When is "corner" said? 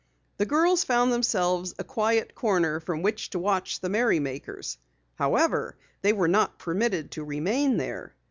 2.33-2.79